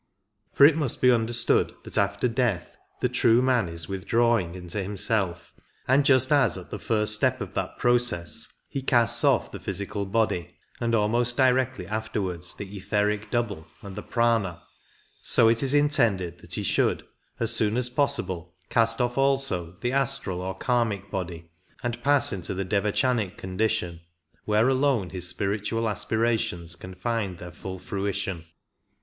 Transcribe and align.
For 0.51 0.65
it 0.65 0.75
must 0.75 0.99
be 0.99 1.11
understood 1.11 1.75
that 1.83 1.95
after 1.95 2.27
death 2.27 2.75
the 3.01 3.07
true 3.07 3.39
man 3.39 3.69
is 3.69 3.87
withdrawing 3.87 4.55
into 4.55 4.81
himself, 4.81 5.53
and 5.87 6.03
just 6.03 6.31
as 6.31 6.57
at 6.57 6.71
the 6.71 6.79
first 6.79 7.13
step 7.13 7.39
of 7.39 7.53
that 7.53 7.77
process 7.77 8.51
he 8.67 8.81
casts 8.81 9.23
off 9.23 9.51
the 9.51 9.59
physi 9.59 9.87
cal 9.87 10.05
body, 10.05 10.47
and 10.79 10.95
almost 10.95 11.37
directly 11.37 11.85
afterwards 11.85 12.55
the 12.55 12.75
etheric 12.75 13.29
double 13.29 13.67
and 13.83 13.95
the 13.95 14.01
Prana, 14.01 14.63
so 15.21 15.47
it 15.49 15.61
is 15.61 15.71
intended 15.75 16.39
that 16.39 16.55
he 16.55 16.63
should 16.63 17.03
as 17.39 17.53
soon 17.53 17.77
as 17.77 17.85
26 17.85 17.95
possible 17.95 18.55
cast 18.71 18.99
off 18.99 19.19
also 19.19 19.77
the 19.81 19.91
astral 19.91 20.41
or 20.41 20.57
kamic 20.57 21.11
body, 21.11 21.51
and 21.83 22.01
pass 22.03 22.33
into 22.33 22.55
the 22.55 22.65
devachanic 22.65 23.37
condition, 23.37 24.01
where 24.45 24.67
alone 24.67 25.11
his 25.11 25.27
spiritual 25.27 25.87
aspirations 25.87 26.75
can 26.75 26.95
find 26.95 27.37
their 27.37 27.51
full 27.51 27.77
fruition. 27.77 28.45